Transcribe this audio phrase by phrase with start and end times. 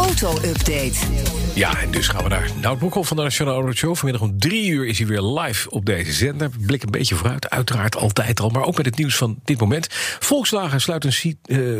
[0.00, 0.98] Auto-update.
[1.54, 3.96] Ja, en dus gaan we naar Nout Broekhoff van de Nationale Auto Show.
[3.96, 6.50] Vanmiddag om drie uur is hij weer live op deze zender.
[6.60, 8.48] Blikken een beetje vooruit, uiteraard altijd al.
[8.48, 9.86] Maar ook met het nieuws van dit moment.
[10.18, 11.36] Volkswagen sluit een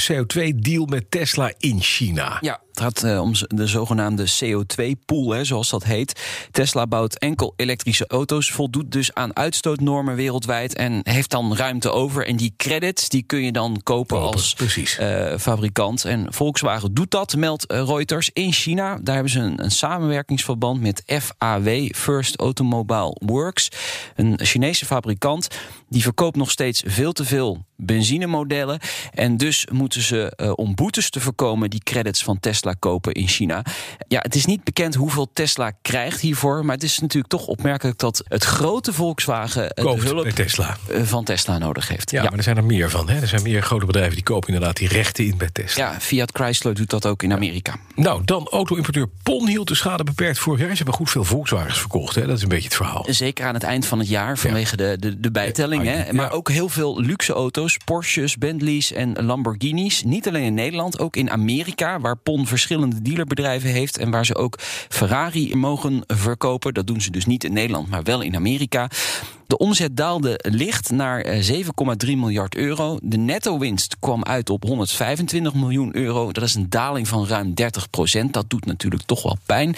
[0.00, 2.38] CO2-deal met Tesla in China.
[2.40, 6.20] Ja, het gaat eh, om de zogenaamde CO2-pool, zoals dat heet.
[6.50, 12.26] Tesla bouwt enkel elektrische auto's, voldoet dus aan uitstootnormen wereldwijd en heeft dan ruimte over.
[12.26, 14.56] En die credits die kun je dan kopen, Kopen, als
[14.98, 16.04] eh, fabrikant.
[16.04, 18.98] En Volkswagen doet dat, meldt eh, Reuters in China.
[19.02, 23.68] Daar hebben ze een, een samenwerkingsverband met FAW, First Automobile Works,
[24.14, 25.48] een Chinese fabrikant.
[25.88, 28.78] Die verkoopt nog steeds veel te veel benzinemodellen.
[29.12, 33.28] En dus moeten ze, eh, om boetes te voorkomen, die credits van Tesla kopen in
[33.28, 33.64] China.
[34.08, 36.64] Ja, het is niet bekend hoeveel Tesla krijgt hiervoor.
[36.64, 40.76] Maar het is natuurlijk toch opmerkelijk dat het grote Volkswagen Koopt hulp bij Tesla.
[40.88, 42.10] eh, van Tesla nodig heeft.
[42.10, 43.08] Ja, maar er zijn er meer van.
[43.08, 43.20] Hè?
[43.20, 45.90] Er zijn meer grote bedrijven die kopen inderdaad die rechten in bij Tesla.
[45.92, 47.74] Ja, Fiat Chrysler doet dat ook in Amerika.
[47.94, 50.68] Nou, dan auto-importeur Pon hield de schade beperkt vorig jaar.
[50.70, 52.14] Ze hebben goed veel Volkswagens verkocht.
[52.14, 52.26] Hè?
[52.26, 53.06] Dat is een beetje het verhaal.
[53.08, 55.84] Zeker aan het eind van het jaar vanwege de, de, de bijtelling.
[55.84, 56.12] Ja, Hè.
[56.12, 60.02] Maar ook heel veel luxe auto's, Porsches, Bentleys en Lamborghinis.
[60.02, 64.34] Niet alleen in Nederland, ook in Amerika, waar PON verschillende dealerbedrijven heeft en waar ze
[64.34, 66.74] ook Ferrari mogen verkopen.
[66.74, 68.90] Dat doen ze dus niet in Nederland, maar wel in Amerika.
[69.46, 71.64] De omzet daalde licht naar eh,
[72.06, 72.98] 7,3 miljard euro.
[73.02, 76.32] De netto-winst kwam uit op 125 miljoen euro.
[76.32, 78.32] Dat is een daling van ruim 30 procent.
[78.32, 79.74] Dat doet natuurlijk toch wel pijn.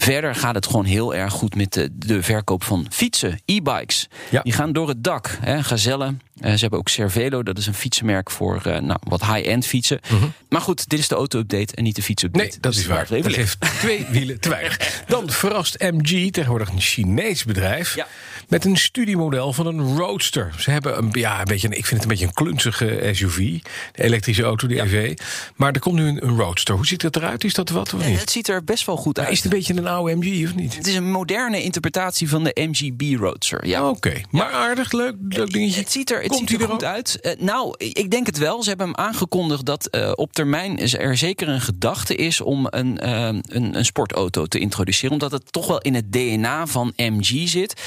[0.00, 4.08] Verder gaat het gewoon heel erg goed met de, de verkoop van fietsen, e-bikes.
[4.30, 4.42] Ja.
[4.42, 5.38] Die gaan door het dak.
[5.40, 6.14] Hè, Gazelle.
[6.40, 10.00] Eh, ze hebben ook Cervelo, dat is een fietsenmerk voor eh, nou, wat high-end fietsen.
[10.48, 12.44] Maar goed, dit is de auto-update en niet de fietsupdate.
[12.44, 12.96] Nee, dat Dus is waar.
[12.98, 15.02] laten we Dat heeft twee wielen te weinig.
[15.06, 17.94] Dan verrast MG, tegenwoordig een Chinees bedrijf...
[17.94, 18.06] Ja.
[18.48, 20.54] met een studiemodel van een Roadster.
[20.58, 23.36] Ze hebben een, ja, een beetje, ik vind het een beetje een klunzige SUV.
[23.36, 25.16] De elektrische auto, de EV.
[25.56, 26.74] Maar er komt nu een, een Roadster.
[26.74, 27.44] Hoe ziet het eruit?
[27.44, 28.20] Is dat wat of niet?
[28.20, 29.34] Het ziet er best wel goed Maar uit.
[29.34, 30.76] is het een beetje een oude MG of niet?
[30.76, 33.66] Het is een moderne interpretatie van de MGB Roadster.
[33.66, 33.88] Ja.
[33.88, 35.80] Oké, maar aardig, leuk, leuk dingetje.
[35.80, 37.20] Het ziet er, het Komt ziet hij er goed uit.
[37.20, 38.62] Eh, nou, ik denk het wel.
[38.62, 42.98] Ze hebben hem aangekondigd dat eh, op termijn er zeker een gedachte is om een,
[42.98, 45.12] eh, een, een sportauto te introduceren.
[45.12, 47.80] Omdat het toch wel in het DNA van MG zit.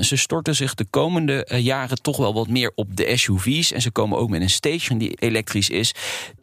[0.00, 3.72] Ze storten zich de komende jaren toch wel wat meer op de SUV's.
[3.72, 5.94] En ze komen ook met een station die elektrisch is.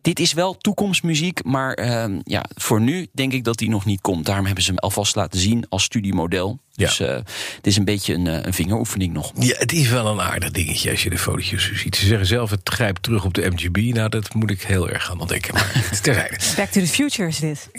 [0.02, 4.02] Dit is wel toekomstmuziek, maar eh, ja, voor nu denk ik dat die nog niet
[4.02, 4.26] komt.
[4.26, 6.60] Daarom hebben ze hem alvast laten zien als studiemodel.
[6.72, 6.88] Ja.
[6.88, 7.16] Dus eh,
[7.56, 9.32] het is een beetje een, eh, een vingeroefening nog.
[9.40, 11.96] Ja, het is wel een aardig dingetje als je de fotootjes zo ziet.
[11.96, 13.78] Ze zeggen zelf, het grijpt terug op de MGB.
[13.78, 15.54] Nou, dat moet ik heel erg aan ontdekken.
[15.54, 16.38] Maar terzijde.
[16.56, 17.70] Back to the future is dit.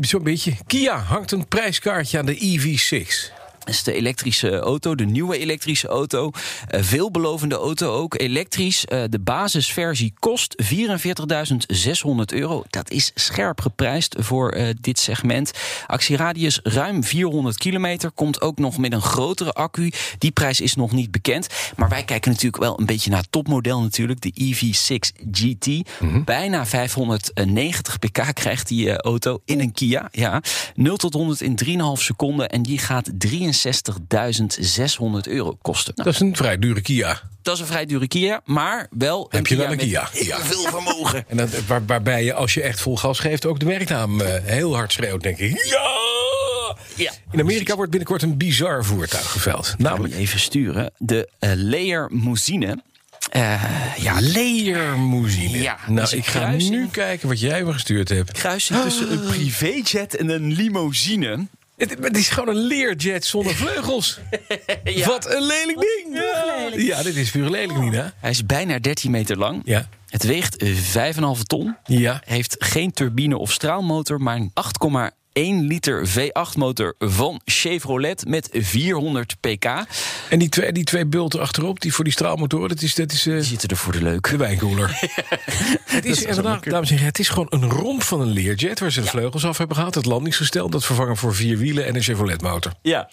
[0.00, 0.52] Zo'n beetje.
[0.66, 3.41] Kia hangt een prijskaartje aan de E EV6.
[3.64, 6.30] Dat is de elektrische auto, de nieuwe elektrische auto.
[6.68, 8.84] Eh, veelbelovende auto ook, elektrisch.
[8.84, 12.62] Eh, de basisversie kost 44.600 euro.
[12.70, 15.50] Dat is scherp geprijsd voor eh, dit segment.
[15.86, 18.10] Actieradius ruim 400 kilometer.
[18.10, 19.92] Komt ook nog met een grotere accu.
[20.18, 21.46] Die prijs is nog niet bekend.
[21.76, 24.20] Maar wij kijken natuurlijk wel een beetje naar het topmodel natuurlijk.
[24.20, 25.90] De EV6 GT.
[26.24, 30.08] Bijna 590 pk krijgt die auto in een Kia.
[30.12, 30.42] Ja.
[30.74, 32.48] 0 tot 100 in 3,5 seconden.
[32.48, 33.20] En die gaat
[33.52, 35.92] 63.600 euro kosten.
[35.96, 37.20] Nou, Dat is een vrij dure Kia.
[37.42, 40.08] dat is een vrij dure Kia, maar wel Heb je wel een met Kia?
[40.12, 40.38] heel Ja.
[40.40, 41.24] veel vermogen.
[41.28, 44.42] En dat, waar, waarbij je, als je echt vol gas geeft, ook de merknaam eh,
[44.44, 45.64] heel hard schreeuwt, denk ik.
[45.64, 46.00] Ja!
[46.96, 47.12] Ja.
[47.30, 50.92] In Amerika wordt binnenkort een bizar voertuig je Namelijk even sturen.
[50.98, 51.28] De.
[53.30, 55.58] Eh, ja, leermousine.
[55.58, 58.32] Ja, nou, ik ga nu kijken wat jij me gestuurd hebt.
[58.32, 61.46] kruising tussen een privéjet en een limousine.
[61.88, 64.18] Het, is gewoon een leerjet zonder vleugels.
[65.04, 66.22] Wat een lelijk ding.
[66.86, 67.92] Ja, dit is puur lelijk, oh.
[67.92, 68.04] hè.
[68.16, 69.60] Hij is bijna 13 meter lang.
[69.64, 69.88] Ja.
[70.08, 71.76] Het weegt eh, 5,5 ton.
[71.84, 72.22] Ja.
[72.24, 79.64] Heeft geen turbine of straalmotor, maar 8,8 1 liter V8-motor van Chevrolet met 400 pk.
[80.28, 82.94] En die twee, die twee bulten achterop, die voor die straalmotoren, dat is...
[82.94, 84.30] Dat is eh, die zitten er voor de leuk.
[84.30, 84.88] De wijnkoeler.
[85.84, 88.80] het is, is dames en heren, het is gewoon een romp van een Learjet...
[88.80, 90.70] waar ze de vleugels af hebben gehaald, het landingsgestel...
[90.70, 92.72] dat vervangen voor vier wielen en een Chevrolet-motor.
[92.82, 93.08] Ja.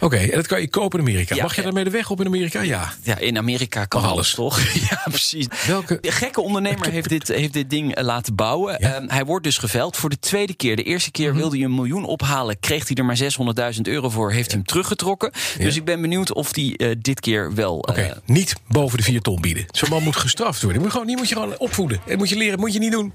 [0.00, 1.42] Oké, en dat kan je kopen in Amerika.
[1.42, 2.60] Mag je daarmee de weg op in Amerika?
[2.60, 2.92] Ja.
[3.02, 4.60] Ja, in Amerika kan alles, toch?
[4.90, 5.46] ja, precies.
[5.66, 5.98] Welke?
[6.00, 8.78] De gekke ondernemer heeft dit, heeft dit ding eh, laten bouwen.
[8.78, 10.76] Ehm, hij wordt dus geveld voor de tweede keer.
[10.76, 13.18] De eerste keer mm wilde hij een miljoen ophalen, kreeg hij er maar
[13.74, 14.32] 600.000 euro voor.
[14.32, 15.32] Heeft hij hem teruggetrokken.
[15.58, 17.76] Dus ik ben benieuwd of hij eh, dit keer wel.
[17.76, 19.64] Oké, eh, niet boven de 4 ton bieden.
[19.70, 20.72] Zo'n man moet gestraft worden.
[20.72, 22.00] Die moet, gewoon, die moet je gewoon opvoeden.
[22.06, 23.12] Dat moet je leren, moet je niet doen.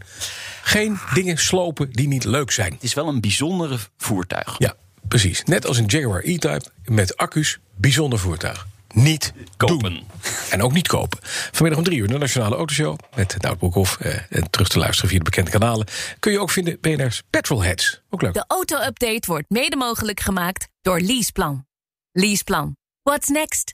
[0.61, 2.73] Geen dingen slopen die niet leuk zijn.
[2.73, 4.55] het is wel een bijzondere voertuig.
[4.57, 4.75] Ja,
[5.07, 5.43] precies.
[5.43, 8.67] Net als een Jaguar E-Type met accu's, bijzonder voertuig.
[8.93, 9.79] Niet Kopen.
[9.79, 10.03] doen.
[10.49, 11.19] En ook niet kopen.
[11.23, 12.97] Vanmiddag om drie uur de Nationale Autoshow.
[13.15, 13.97] Met Nout Broekhoff.
[13.99, 15.87] Eh, en terug te luisteren via de bekende kanalen.
[16.19, 18.01] Kun je ook vinden BNR's Petrolheads.
[18.09, 18.33] Ook leuk.
[18.33, 21.65] De auto-update wordt mede mogelijk gemaakt door Leaseplan.
[22.11, 22.75] Leaseplan.
[23.03, 23.73] What's next?